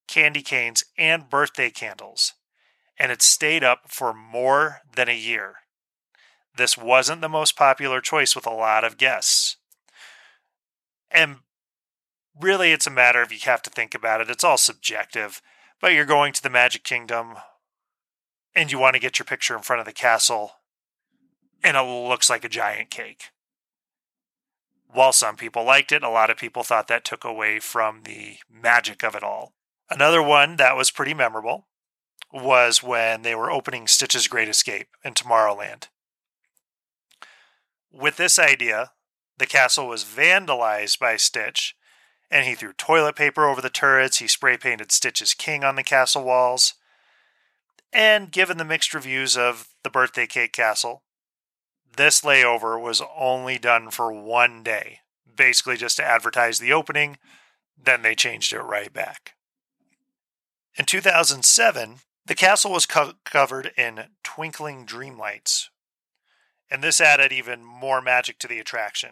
candy 0.08 0.44
canes, 0.44 0.84
and 0.96 1.28
birthday 1.28 1.72
candles. 1.72 2.34
And 2.98 3.12
it 3.12 3.22
stayed 3.22 3.64
up 3.64 3.90
for 3.90 4.14
more 4.14 4.82
than 4.96 5.10
a 5.10 5.16
year. 5.16 5.56
This 6.56 6.78
wasn't 6.78 7.22
the 7.22 7.30
most 7.30 7.56
popular 7.56 8.00
choice 8.02 8.36
with 8.36 8.46
a 8.46 8.52
lot 8.52 8.84
of 8.84 8.98
guests. 8.98 9.58
And 11.10 11.38
really 12.40 12.72
it's 12.72 12.88
a 12.88 12.92
matter 12.92 13.22
of 13.22 13.32
you 13.32 13.40
have 13.44 13.62
to 13.64 13.70
think 13.70 13.96
about 13.96 14.22
it. 14.22 14.30
It's 14.30 14.44
all 14.44 14.58
subjective. 14.58 15.42
But 15.82 15.94
you're 15.94 16.06
going 16.06 16.34
to 16.34 16.44
the 16.44 16.50
Magic 16.50 16.84
Kingdom 16.84 17.36
and 18.56 18.72
you 18.72 18.78
want 18.78 18.94
to 18.94 19.00
get 19.00 19.18
your 19.18 19.26
picture 19.26 19.56
in 19.56 19.64
front 19.64 19.80
of 19.80 19.86
the 19.86 19.94
castle 19.94 20.54
and 21.64 21.78
it 21.78 21.82
looks 21.82 22.30
like 22.30 22.44
a 22.44 22.50
giant 22.50 22.90
cake. 22.90 23.30
While 24.92 25.14
some 25.14 25.38
people 25.38 25.64
liked 25.64 25.92
it, 25.92 26.04
a 26.04 26.10
lot 26.10 26.30
of 26.30 26.38
people 26.38 26.62
thought 26.62 26.88
that 26.88 27.06
took 27.06 27.24
away 27.24 27.60
from 27.60 28.04
the 28.04 28.38
magic 28.52 29.04
of 29.04 29.16
it 29.16 29.24
all. 29.24 29.54
Another 29.90 30.22
one 30.22 30.58
that 30.58 30.76
was 30.76 30.92
pretty 30.92 31.14
memorable 31.14 31.68
was 32.34 32.82
when 32.82 33.22
they 33.22 33.36
were 33.36 33.52
opening 33.52 33.88
Stitch's 33.88 34.28
Great 34.28 34.50
Escape 34.50 34.88
in 35.06 35.14
Tomorrowland. 35.14 35.88
With 37.92 38.18
this 38.18 38.40
idea, 38.40 38.92
the 39.38 39.46
castle 39.46 39.88
was 39.88 40.04
vandalized 40.04 40.98
by 40.98 41.16
Stitch 41.16 41.76
and 42.32 42.48
he 42.48 42.56
threw 42.56 42.74
toilet 42.74 43.16
paper 43.16 43.48
over 43.48 43.62
the 43.62 43.70
turrets. 43.70 44.18
He 44.18 44.28
spray 44.28 44.58
painted 44.58 44.92
Stitch's 44.92 45.36
King 45.36 45.64
on 45.64 45.76
the 45.76 45.84
castle 45.84 46.24
walls. 46.24 46.74
And 47.92 48.32
given 48.32 48.58
the 48.58 48.66
mixed 48.66 48.96
reviews 48.96 49.38
of 49.38 49.68
the 49.84 49.92
Birthday 49.92 50.26
Cake 50.26 50.52
Castle, 50.52 51.04
this 51.96 52.22
layover 52.22 52.82
was 52.82 53.04
only 53.16 53.60
done 53.60 53.92
for 53.92 54.12
one 54.12 54.64
day, 54.64 55.02
basically 55.36 55.78
just 55.78 55.98
to 55.98 56.04
advertise 56.04 56.58
the 56.58 56.74
opening. 56.74 57.20
Then 57.78 58.02
they 58.02 58.16
changed 58.16 58.52
it 58.52 58.62
right 58.62 58.92
back. 58.92 59.34
In 60.76 60.86
2007, 60.86 62.00
the 62.26 62.36
castle 62.36 62.72
was 62.72 62.86
co- 62.86 63.14
covered 63.26 63.72
in 63.78 64.06
twinkling 64.24 64.86
dream 64.86 65.18
lights, 65.18 65.70
and 66.70 66.84
this 66.84 67.02
added 67.02 67.32
even 67.32 67.64
more 67.64 68.02
magic 68.02 68.40
to 68.40 68.48
the 68.48 68.60
attraction. 68.60 69.12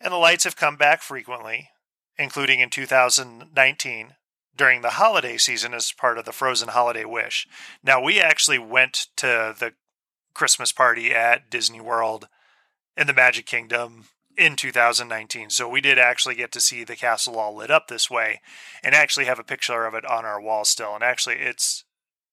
And 0.00 0.12
the 0.12 0.18
lights 0.18 0.44
have 0.44 0.56
come 0.56 0.76
back 0.76 1.02
frequently, 1.02 1.70
including 2.18 2.60
in 2.60 2.70
2019 2.70 4.14
during 4.56 4.82
the 4.82 4.90
holiday 4.90 5.36
season 5.36 5.74
as 5.74 5.92
part 5.92 6.18
of 6.18 6.24
the 6.24 6.32
Frozen 6.32 6.68
Holiday 6.68 7.04
Wish. 7.04 7.46
Now, 7.82 8.02
we 8.02 8.20
actually 8.20 8.58
went 8.58 9.08
to 9.16 9.54
the 9.58 9.74
Christmas 10.34 10.72
party 10.72 11.14
at 11.14 11.50
Disney 11.50 11.80
World 11.80 12.28
in 12.96 13.06
the 13.06 13.12
Magic 13.12 13.46
Kingdom 13.46 14.06
in 14.36 14.56
2019. 14.56 15.50
So 15.50 15.68
we 15.68 15.80
did 15.80 15.98
actually 15.98 16.34
get 16.34 16.52
to 16.52 16.60
see 16.60 16.84
the 16.84 16.96
castle 16.96 17.38
all 17.38 17.54
lit 17.54 17.70
up 17.70 17.88
this 17.88 18.10
way 18.10 18.40
and 18.82 18.94
actually 18.94 19.26
have 19.26 19.38
a 19.38 19.44
picture 19.44 19.86
of 19.86 19.94
it 19.94 20.04
on 20.04 20.24
our 20.24 20.40
wall 20.40 20.64
still. 20.64 20.94
And 20.94 21.02
actually, 21.02 21.36
it's 21.36 21.84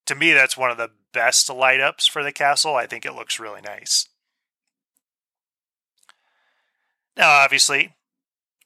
to 0.06 0.14
me, 0.14 0.32
that's 0.32 0.56
one 0.56 0.70
of 0.70 0.76
the 0.76 0.90
best 1.12 1.48
light 1.48 1.80
ups 1.80 2.06
for 2.06 2.22
the 2.22 2.32
castle. 2.32 2.74
I 2.74 2.86
think 2.86 3.06
it 3.06 3.14
looks 3.14 3.40
really 3.40 3.62
nice. 3.62 4.08
Now, 7.16 7.30
obviously, 7.30 7.94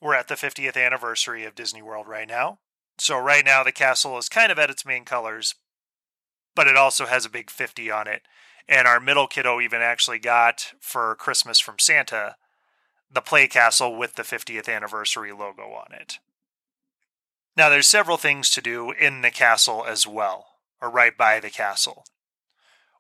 we're 0.01 0.15
at 0.15 0.29
the 0.29 0.35
50th 0.35 0.77
anniversary 0.77 1.45
of 1.45 1.55
Disney 1.55 1.83
World 1.83 2.09
right 2.09 2.27
now. 2.27 2.59
So, 2.99 3.19
right 3.19 3.45
now, 3.45 3.63
the 3.63 3.73
castle 3.73 4.19
is 4.19 4.29
kind 4.29 4.51
of 4.51 4.59
at 4.59 4.71
its 4.71 4.87
main 4.87 5.05
colors, 5.05 5.55
but 6.57 6.67
it 6.67 6.77
also 6.77 7.07
has 7.07 7.25
a 7.25 7.31
big 7.31 7.51
50 7.51 7.91
on 7.91 8.09
it. 8.09 8.23
And 8.69 8.89
our 8.89 9.01
middle 9.01 9.27
kiddo 9.27 9.61
even 9.61 9.81
actually 9.81 10.19
got 10.19 10.73
for 10.81 11.15
Christmas 11.15 11.61
from 11.61 11.79
Santa 11.79 12.37
the 13.11 13.21
play 13.21 13.47
castle 13.47 13.97
with 13.97 14.15
the 14.15 14.23
50th 14.23 14.69
anniversary 14.69 15.33
logo 15.33 15.63
on 15.63 15.93
it. 15.93 16.19
Now, 17.57 17.69
there's 17.69 17.89
several 17.89 18.17
things 18.17 18.51
to 18.51 18.61
do 18.61 18.93
in 18.93 19.23
the 19.23 19.31
castle 19.31 19.85
as 19.85 20.07
well, 20.07 20.47
or 20.81 20.91
right 20.91 21.17
by 21.17 21.41
the 21.41 21.51
castle. 21.51 22.05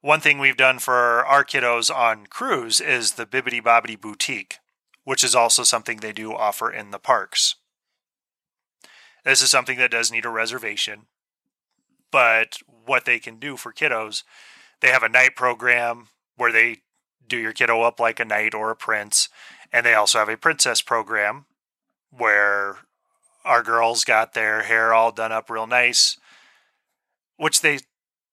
One 0.00 0.20
thing 0.20 0.38
we've 0.38 0.56
done 0.56 0.78
for 0.78 1.24
our 1.26 1.44
kiddos 1.44 1.94
on 1.94 2.26
cruise 2.26 2.80
is 2.80 3.12
the 3.12 3.26
Bibbidi 3.26 3.62
Bobbidi 3.62 4.00
Boutique, 4.00 4.58
which 5.04 5.24
is 5.24 5.34
also 5.34 5.62
something 5.62 5.98
they 5.98 6.12
do 6.12 6.32
offer 6.32 6.70
in 6.70 6.90
the 6.90 6.98
parks. 6.98 7.56
This 9.24 9.42
is 9.42 9.50
something 9.50 9.78
that 9.78 9.90
does 9.90 10.10
need 10.10 10.24
a 10.24 10.30
reservation, 10.30 11.06
but 12.10 12.58
what 12.86 13.04
they 13.04 13.18
can 13.18 13.38
do 13.38 13.56
for 13.56 13.72
kiddos, 13.72 14.22
they 14.80 14.88
have 14.88 15.02
a 15.02 15.08
knight 15.08 15.36
program 15.36 16.08
where 16.36 16.52
they 16.52 16.78
do 17.26 17.36
your 17.36 17.52
kiddo 17.52 17.82
up 17.82 18.00
like 18.00 18.20
a 18.20 18.24
knight 18.24 18.54
or 18.54 18.70
a 18.70 18.76
prince, 18.76 19.28
and 19.72 19.84
they 19.84 19.94
also 19.94 20.18
have 20.18 20.28
a 20.28 20.36
princess 20.36 20.80
program 20.80 21.46
where 22.10 22.78
our 23.44 23.62
girls 23.62 24.04
got 24.04 24.34
their 24.34 24.62
hair 24.62 24.92
all 24.92 25.12
done 25.12 25.32
up 25.32 25.50
real 25.50 25.66
nice, 25.66 26.16
which 27.36 27.60
they 27.60 27.80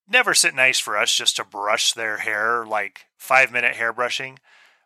never 0.08 0.34
sit 0.34 0.54
nice 0.54 0.78
for 0.78 0.96
us 0.96 1.14
just 1.14 1.36
to 1.36 1.44
brush 1.44 1.92
their 1.92 2.18
hair 2.18 2.64
like 2.64 3.06
five 3.16 3.52
minute 3.52 3.76
hair 3.76 3.92
brushing 3.92 4.38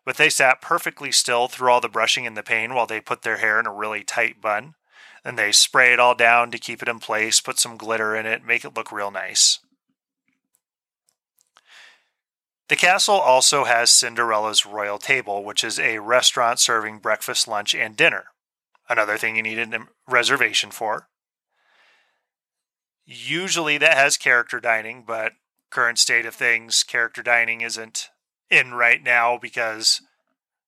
but 0.05 0.17
they 0.17 0.29
sat 0.29 0.61
perfectly 0.61 1.11
still 1.11 1.47
through 1.47 1.71
all 1.71 1.81
the 1.81 1.89
brushing 1.89 2.25
and 2.25 2.35
the 2.35 2.43
pain 2.43 2.73
while 2.73 2.87
they 2.87 2.99
put 2.99 3.21
their 3.21 3.37
hair 3.37 3.59
in 3.59 3.67
a 3.67 3.73
really 3.73 4.03
tight 4.03 4.41
bun. 4.41 4.75
Then 5.23 5.35
they 5.35 5.51
spray 5.51 5.93
it 5.93 5.99
all 5.99 6.15
down 6.15 6.49
to 6.51 6.57
keep 6.57 6.81
it 6.81 6.89
in 6.89 6.99
place, 6.99 7.39
put 7.39 7.59
some 7.59 7.77
glitter 7.77 8.15
in 8.15 8.25
it, 8.25 8.43
make 8.43 8.65
it 8.65 8.75
look 8.75 8.91
real 8.91 9.11
nice. 9.11 9.59
The 12.71 12.77
castle 12.77 13.19
also 13.19 13.65
has 13.65 13.91
Cinderella's 13.91 14.65
Royal 14.65 14.97
Table, 14.97 15.43
which 15.43 15.61
is 15.61 15.77
a 15.77 15.99
restaurant 15.99 16.57
serving 16.57 16.99
breakfast, 16.99 17.45
lunch, 17.45 17.75
and 17.75 17.97
dinner. 17.97 18.27
Another 18.87 19.17
thing 19.17 19.35
you 19.35 19.43
need 19.43 19.59
a 19.59 19.87
reservation 20.07 20.71
for. 20.71 21.09
Usually 23.05 23.77
that 23.77 23.97
has 23.97 24.15
character 24.15 24.61
dining, 24.61 25.03
but 25.05 25.33
current 25.69 25.99
state 25.99 26.25
of 26.25 26.33
things, 26.33 26.83
character 26.83 27.21
dining 27.21 27.59
isn't 27.59 28.09
in 28.49 28.73
right 28.73 29.03
now 29.03 29.37
because 29.37 30.01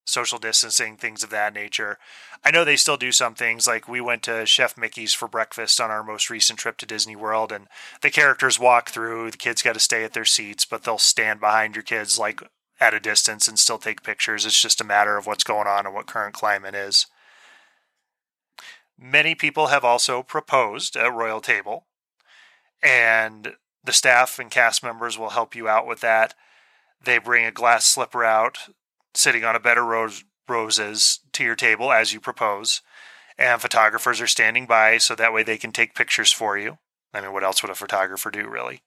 social 0.05 0.39
distancing, 0.39 0.97
things 0.97 1.23
of 1.23 1.29
that 1.29 1.53
nature. 1.53 1.97
I 2.43 2.51
know 2.51 2.63
they 2.63 2.75
still 2.75 2.97
do 2.97 3.11
some 3.11 3.35
things 3.35 3.67
like 3.67 3.87
we 3.87 4.01
went 4.01 4.23
to 4.23 4.45
Chef 4.45 4.77
Mickey's 4.77 5.13
for 5.13 5.27
breakfast 5.27 5.79
on 5.79 5.89
our 5.91 6.03
most 6.03 6.29
recent 6.29 6.59
trip 6.59 6.77
to 6.77 6.85
Disney 6.85 7.15
World, 7.15 7.51
and 7.51 7.67
the 8.01 8.09
characters 8.09 8.59
walk 8.59 8.89
through. 8.89 9.31
The 9.31 9.37
kids 9.37 9.61
got 9.61 9.73
to 9.73 9.79
stay 9.79 10.03
at 10.03 10.13
their 10.13 10.25
seats, 10.25 10.65
but 10.65 10.83
they'll 10.83 10.97
stand 10.97 11.39
behind 11.39 11.75
your 11.75 11.83
kids 11.83 12.19
like 12.19 12.41
at 12.79 12.93
a 12.93 12.99
distance 12.99 13.47
and 13.47 13.57
still 13.57 13.77
take 13.77 14.03
pictures. 14.03 14.45
It's 14.45 14.61
just 14.61 14.81
a 14.81 14.85
matter 14.85 15.17
of 15.17 15.25
what's 15.25 15.43
going 15.43 15.67
on 15.67 15.85
and 15.85 15.95
what 15.95 16.07
current 16.07 16.33
climate 16.33 16.75
is. 16.75 17.07
Many 18.99 19.35
people 19.35 19.67
have 19.67 19.85
also 19.85 20.21
proposed 20.21 20.95
a 20.95 21.11
Royal 21.11 21.41
Table, 21.41 21.85
and 22.81 23.53
the 23.83 23.93
staff 23.93 24.37
and 24.37 24.51
cast 24.51 24.83
members 24.83 25.17
will 25.17 25.29
help 25.29 25.55
you 25.55 25.67
out 25.67 25.87
with 25.87 26.01
that. 26.01 26.35
They 27.03 27.17
bring 27.17 27.45
a 27.45 27.51
glass 27.51 27.85
slipper 27.85 28.23
out, 28.23 28.69
sitting 29.15 29.43
on 29.43 29.55
a 29.55 29.59
bed 29.59 29.77
of 29.77 29.85
rose, 29.85 30.23
roses 30.47 31.19
to 31.33 31.43
your 31.43 31.55
table 31.55 31.91
as 31.91 32.13
you 32.13 32.19
propose, 32.19 32.81
and 33.37 33.61
photographers 33.61 34.21
are 34.21 34.27
standing 34.27 34.65
by 34.65 34.97
so 34.97 35.15
that 35.15 35.33
way 35.33 35.43
they 35.43 35.57
can 35.57 35.71
take 35.71 35.95
pictures 35.95 36.31
for 36.31 36.57
you. 36.57 36.77
I 37.13 37.21
mean, 37.21 37.33
what 37.33 37.43
else 37.43 37.61
would 37.61 37.71
a 37.71 37.75
photographer 37.75 38.31
do, 38.31 38.47
really? 38.47 38.81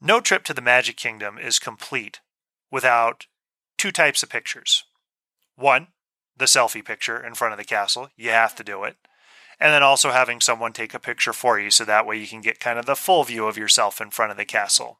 No 0.00 0.20
trip 0.20 0.44
to 0.44 0.54
the 0.54 0.60
Magic 0.60 0.96
Kingdom 0.96 1.38
is 1.38 1.58
complete 1.58 2.20
without 2.70 3.26
two 3.78 3.90
types 3.90 4.22
of 4.22 4.28
pictures. 4.28 4.84
One, 5.56 5.88
the 6.36 6.44
selfie 6.46 6.84
picture 6.84 7.24
in 7.24 7.34
front 7.34 7.52
of 7.52 7.58
the 7.58 7.64
castle. 7.64 8.08
You 8.16 8.30
have 8.30 8.54
to 8.56 8.64
do 8.64 8.84
it. 8.84 8.96
And 9.60 9.72
then 9.72 9.82
also 9.82 10.10
having 10.10 10.40
someone 10.40 10.72
take 10.72 10.94
a 10.94 10.98
picture 10.98 11.32
for 11.32 11.60
you 11.60 11.70
so 11.70 11.84
that 11.84 12.06
way 12.06 12.16
you 12.16 12.26
can 12.26 12.40
get 12.40 12.58
kind 12.58 12.78
of 12.78 12.86
the 12.86 12.96
full 12.96 13.22
view 13.24 13.46
of 13.46 13.56
yourself 13.56 14.00
in 14.00 14.10
front 14.10 14.32
of 14.32 14.36
the 14.36 14.44
castle. 14.44 14.98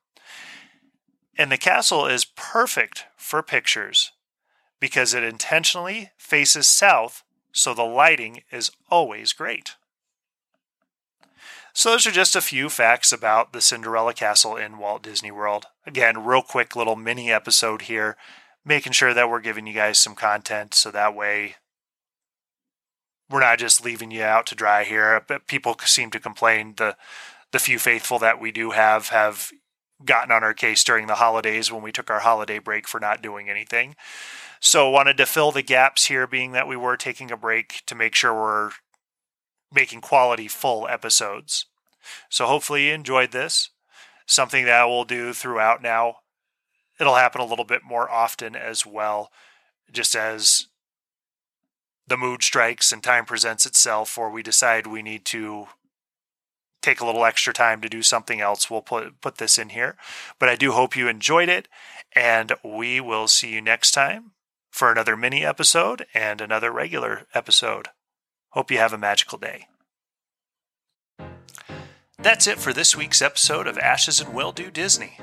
And 1.37 1.51
the 1.51 1.59
castle 1.59 2.07
is 2.07 2.25
perfect 2.25 3.07
for 3.17 3.43
pictures 3.43 4.13
because 4.81 5.15
it 5.15 5.25
intentionally 5.25 6.11
faces 6.17 6.69
south, 6.69 7.23
so 7.53 7.75
the 7.75 7.83
lighting 7.83 8.43
is 8.53 8.71
always 8.91 9.33
great. 9.33 9.77
So, 11.73 11.91
those 11.91 12.07
are 12.07 12.13
just 12.13 12.37
a 12.37 12.41
few 12.41 12.69
facts 12.69 13.13
about 13.13 13.53
the 13.53 13.61
Cinderella 13.61 14.15
Castle 14.15 14.57
in 14.57 14.79
Walt 14.79 15.03
Disney 15.03 15.33
World. 15.33 15.67
Again, 15.85 16.25
real 16.25 16.43
quick 16.43 16.77
little 16.77 16.95
mini 16.95 17.33
episode 17.33 17.83
here, 17.83 18.17
making 18.65 18.93
sure 18.93 19.13
that 19.13 19.29
we're 19.29 19.41
giving 19.41 19.67
you 19.67 19.75
guys 19.75 19.99
some 19.99 20.15
content 20.15 20.73
so 20.75 20.93
that 20.93 21.17
way 21.17 21.57
we're 23.29 23.41
not 23.41 23.59
just 23.59 23.85
leaving 23.85 24.13
you 24.13 24.23
out 24.23 24.47
to 24.47 24.55
dry 24.55 24.85
here. 24.85 25.25
But 25.27 25.49
people 25.49 25.77
seem 25.85 26.11
to 26.11 26.21
complain 26.21 26.75
the 26.77 26.97
the 27.51 27.59
few 27.59 27.79
faithful 27.79 28.19
that 28.21 28.41
we 28.41 28.53
do 28.53 28.71
have 28.71 29.09
have 29.09 29.51
gotten 30.05 30.33
on 30.33 30.45
our 30.45 30.55
case 30.55 30.85
during 30.85 31.07
the 31.07 31.17
holidays 31.17 31.71
when 31.71 31.83
we 31.83 31.93
took 31.93 32.11
our 32.11 32.21
holiday 32.21 32.59
break 32.59 32.87
for 32.87 33.01
not 33.01 33.23
doing 33.23 33.49
anything. 33.49 33.97
So 34.61 34.89
wanted 34.89 35.17
to 35.19 35.27
fill 35.27 35.53
the 35.53 35.63
gaps 35.63 36.07
here 36.07 36.27
being 36.27 36.53
that 36.53 36.69
we 36.69 36.77
were 36.77 36.97
taking 36.97 37.31
a 37.31 37.37
break 37.37 37.83
to 37.87 37.95
make 37.95 38.15
sure 38.15 38.35
we're 38.35 38.71
making 39.73 40.01
quality 40.01 40.49
full 40.49 40.89
episodes. 40.89 41.67
So 42.29 42.47
hopefully 42.47 42.89
you 42.89 42.95
enjoyed 42.95 43.33
this. 43.33 43.71
Something 44.27 44.65
that 44.65 44.87
we'll 44.87 45.05
do 45.05 45.33
throughout 45.33 45.83
now. 45.83 46.17
It'll 46.99 47.17
happen 47.17 47.41
a 47.41 47.47
little 47.47 47.65
bit 47.65 47.83
more 47.85 48.11
often 48.11 48.55
as 48.57 48.87
well, 48.87 49.31
just 49.93 50.15
as 50.15 50.69
the 52.07 52.17
mood 52.17 52.43
strikes 52.43 52.93
and 52.93 53.03
time 53.03 53.25
presents 53.25 53.67
itself, 53.67 54.17
or 54.17 54.31
we 54.31 54.43
decide 54.43 54.87
we 54.87 55.03
need 55.03 55.25
to 55.27 55.67
take 56.85 57.01
a 57.01 57.07
little 57.07 57.25
extra 57.25 57.53
time 57.53 57.81
to 57.81 57.89
do 57.89 58.03
something 58.03 58.41
else, 58.41 58.71
we'll 58.71 58.83
put 58.83 59.21
put 59.21 59.39
this 59.39 59.59
in 59.59 59.71
here. 59.71 59.97
But 60.39 60.49
I 60.49 60.57
do 60.57 60.73
hope 60.73 60.97
you 60.97 61.09
enjoyed 61.09 61.49
it, 61.49 61.69
and 62.15 62.53
we 62.63 63.01
will 63.01 63.29
see 63.29 63.53
you 63.53 63.61
next 63.61 63.93
time 63.93 64.33
for 64.71 64.91
another 64.91 65.17
mini 65.17 65.45
episode 65.45 66.07
and 66.15 66.41
another 66.41 66.71
regular 66.71 67.27
episode. 67.35 67.89
Hope 68.51 68.71
you 68.71 68.79
have 68.79 68.93
a 68.93 68.99
magical 68.99 69.39
day. 69.39 69.67
That's 72.25 72.47
it 72.47 72.59
for 72.59 72.73
this 72.73 72.97
week's 72.97 73.21
episode 73.21 73.67
of 73.67 73.77
Ashes 73.77 74.19
and 74.19 74.33
Will 74.33 74.51
Do 74.51 74.71
Disney. 74.71 75.19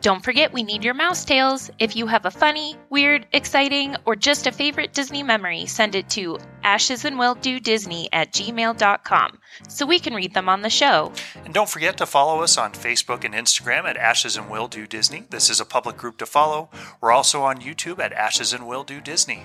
Don't 0.00 0.24
forget, 0.24 0.54
we 0.54 0.62
need 0.62 0.82
your 0.82 0.94
mouse 0.94 1.22
tails. 1.22 1.70
If 1.78 1.94
you 1.94 2.06
have 2.06 2.24
a 2.24 2.30
funny, 2.30 2.78
weird, 2.88 3.26
exciting, 3.32 3.94
or 4.06 4.16
just 4.16 4.46
a 4.46 4.52
favorite 4.52 4.94
Disney 4.94 5.22
memory, 5.22 5.66
send 5.66 5.94
it 5.94 6.08
to 6.10 6.38
ashesandwilldodisney 6.64 8.08
at 8.14 8.32
gmail.com 8.32 9.38
so 9.68 9.84
we 9.84 9.98
can 9.98 10.14
read 10.14 10.32
them 10.32 10.48
on 10.48 10.62
the 10.62 10.70
show. 10.70 11.12
And 11.44 11.52
don't 11.52 11.68
forget 11.68 11.98
to 11.98 12.06
follow 12.06 12.42
us 12.42 12.56
on 12.56 12.72
Facebook 12.72 13.22
and 13.24 13.34
Instagram 13.34 13.84
at 13.84 13.98
Ashes 13.98 14.38
and 14.38 14.48
Will 14.48 14.66
Do 14.66 14.86
Disney. 14.86 15.24
This 15.28 15.50
is 15.50 15.60
a 15.60 15.66
public 15.66 15.98
group 15.98 16.16
to 16.16 16.26
follow. 16.26 16.70
We're 17.02 17.12
also 17.12 17.42
on 17.42 17.58
YouTube 17.58 17.98
at 17.98 18.14
Ashes 18.14 18.54
and 18.54 18.66
Will 18.66 18.82
Do 18.82 19.02
Disney. 19.02 19.44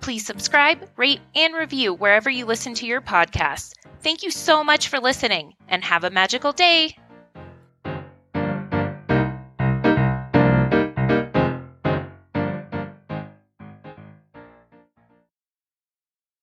Please 0.00 0.24
subscribe, 0.24 0.88
rate, 0.96 1.20
and 1.34 1.54
review 1.54 1.94
wherever 1.94 2.30
you 2.30 2.44
listen 2.46 2.74
to 2.74 2.86
your 2.86 3.00
podcasts. 3.00 3.72
Thank 4.02 4.22
you 4.22 4.30
so 4.30 4.64
much 4.64 4.88
for 4.88 4.98
listening 4.98 5.54
and 5.68 5.84
have 5.84 6.04
a 6.04 6.10
magical 6.10 6.52
day. 6.52 6.96